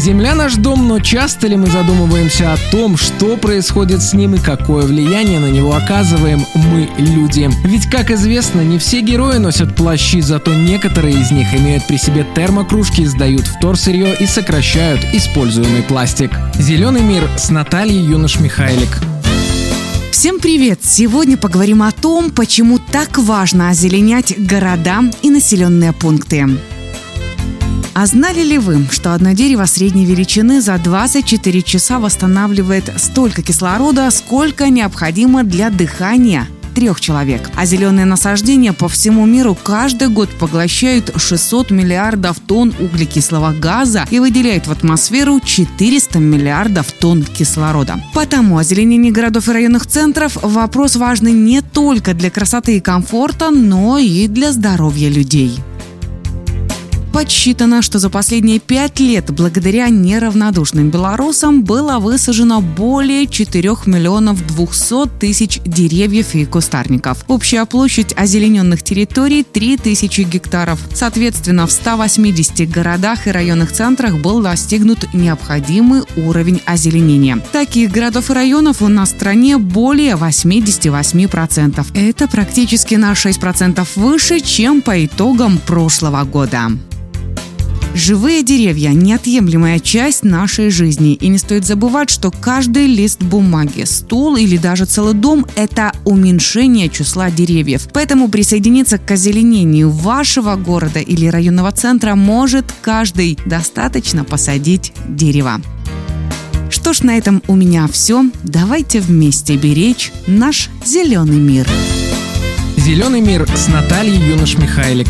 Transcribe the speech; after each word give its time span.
Земля 0.00 0.34
наш 0.34 0.54
дом, 0.54 0.88
но 0.88 0.98
часто 0.98 1.46
ли 1.46 1.56
мы 1.56 1.66
задумываемся 1.66 2.54
о 2.54 2.56
том, 2.70 2.96
что 2.96 3.36
происходит 3.36 4.02
с 4.02 4.14
ним 4.14 4.34
и 4.34 4.38
какое 4.38 4.86
влияние 4.86 5.40
на 5.40 5.50
него 5.50 5.74
оказываем 5.74 6.42
мы, 6.54 6.88
люди? 6.96 7.50
Ведь, 7.66 7.84
как 7.90 8.10
известно, 8.10 8.62
не 8.62 8.78
все 8.78 9.02
герои 9.02 9.36
носят 9.36 9.76
плащи, 9.76 10.22
зато 10.22 10.54
некоторые 10.54 11.20
из 11.20 11.30
них 11.30 11.54
имеют 11.54 11.86
при 11.86 11.98
себе 11.98 12.26
термокружки, 12.34 13.04
сдают 13.04 13.46
вторсырье 13.46 14.16
и 14.18 14.24
сокращают 14.24 15.04
используемый 15.12 15.82
пластик. 15.82 16.30
Зеленый 16.54 17.02
мир 17.02 17.28
с 17.36 17.50
Натальей 17.50 18.00
Юнош-Михайлик. 18.02 19.02
Всем 20.12 20.38
привет! 20.38 20.80
Сегодня 20.82 21.36
поговорим 21.36 21.82
о 21.82 21.92
том, 21.92 22.30
почему 22.30 22.78
так 22.78 23.18
важно 23.18 23.68
озеленять 23.68 24.32
города 24.38 25.02
и 25.20 25.28
населенные 25.28 25.92
пункты. 25.92 26.46
А 27.94 28.06
знали 28.06 28.42
ли 28.42 28.58
вы, 28.58 28.86
что 28.90 29.14
одно 29.14 29.32
дерево 29.32 29.66
средней 29.66 30.04
величины 30.04 30.60
за 30.60 30.78
24 30.78 31.62
часа 31.62 31.98
восстанавливает 31.98 32.92
столько 32.96 33.42
кислорода, 33.42 34.10
сколько 34.10 34.68
необходимо 34.68 35.42
для 35.42 35.70
дыхания 35.70 36.46
трех 36.74 37.00
человек. 37.00 37.50
А 37.56 37.66
зеленые 37.66 38.06
насаждения 38.06 38.72
по 38.72 38.88
всему 38.88 39.26
миру 39.26 39.56
каждый 39.60 40.08
год 40.08 40.30
поглощают 40.30 41.12
600 41.16 41.70
миллиардов 41.70 42.38
тонн 42.38 42.72
углекислого 42.78 43.52
газа 43.52 44.06
и 44.10 44.18
выделяют 44.18 44.66
в 44.66 44.72
атмосферу 44.72 45.40
400 45.40 46.18
миллиардов 46.18 46.92
тонн 46.92 47.24
кислорода. 47.24 48.02
Потому 48.14 48.58
озеленение 48.58 49.12
городов 49.12 49.48
и 49.48 49.52
районных 49.52 49.86
центров– 49.86 50.38
вопрос 50.42 50.96
важный 50.96 51.32
не 51.32 51.60
только 51.60 52.14
для 52.14 52.30
красоты 52.30 52.76
и 52.76 52.80
комфорта, 52.80 53.50
но 53.50 53.98
и 53.98 54.26
для 54.28 54.52
здоровья 54.52 55.08
людей. 55.08 55.58
Подсчитано, 57.20 57.82
что 57.82 57.98
за 57.98 58.08
последние 58.08 58.60
пять 58.60 58.98
лет 58.98 59.30
благодаря 59.30 59.90
неравнодушным 59.90 60.88
белорусам 60.88 61.62
было 61.62 61.98
высажено 61.98 62.62
более 62.62 63.26
4 63.26 63.68
миллионов 63.84 64.46
200 64.46 65.18
тысяч 65.18 65.60
деревьев 65.66 66.34
и 66.34 66.46
кустарников. 66.46 67.22
Общая 67.28 67.66
площадь 67.66 68.14
озелененных 68.16 68.82
территорий 68.82 69.42
3 69.42 69.76
тысячи 69.76 70.22
гектаров. 70.22 70.80
Соответственно, 70.94 71.66
в 71.66 71.72
180 71.72 72.70
городах 72.70 73.26
и 73.26 73.30
районных 73.30 73.70
центрах 73.70 74.16
был 74.16 74.40
достигнут 74.40 75.12
необходимый 75.12 76.04
уровень 76.16 76.62
озеленения. 76.64 77.38
Таких 77.52 77.92
городов 77.92 78.30
и 78.30 78.32
районов 78.32 78.80
у 78.80 78.88
нас 78.88 79.10
в 79.10 79.16
стране 79.16 79.58
более 79.58 80.14
88%. 80.14 81.86
Это 81.92 82.28
практически 82.28 82.94
на 82.94 83.12
6% 83.12 83.86
выше, 83.96 84.40
чем 84.40 84.80
по 84.80 85.04
итогам 85.04 85.58
прошлого 85.58 86.24
года. 86.24 86.70
Живые 87.94 88.44
деревья– 88.44 88.90
неотъемлемая 88.94 89.80
часть 89.80 90.22
нашей 90.22 90.70
жизни. 90.70 91.14
И 91.14 91.28
не 91.28 91.38
стоит 91.38 91.66
забывать, 91.66 92.08
что 92.08 92.30
каждый 92.30 92.86
лист 92.86 93.20
бумаги, 93.20 93.84
стул 93.84 94.36
или 94.36 94.56
даже 94.56 94.84
целый 94.84 95.14
дом– 95.14 95.44
это 95.56 95.92
уменьшение 96.04 96.88
числа 96.88 97.30
деревьев. 97.30 97.88
Поэтому 97.92 98.28
присоединиться 98.28 98.98
к 98.98 99.10
озеленению 99.10 99.90
вашего 99.90 100.54
города 100.54 101.00
или 101.00 101.26
районного 101.26 101.72
центра 101.72 102.14
может 102.14 102.72
каждый. 102.80 103.38
Достаточно 103.44 104.24
посадить 104.24 104.92
дерево. 105.08 105.60
Что 106.70 106.92
ж, 106.92 107.02
на 107.02 107.18
этом 107.18 107.42
у 107.48 107.56
меня 107.56 107.88
все. 107.88 108.24
Давайте 108.44 109.00
вместе 109.00 109.56
беречь 109.56 110.12
наш 110.28 110.70
зеленый 110.84 111.38
мир. 111.38 111.66
Зеленый 112.76 113.20
мир 113.20 113.48
с 113.54 113.66
Натальей 113.68 114.16
Юнош-Михайлик. 114.16 115.08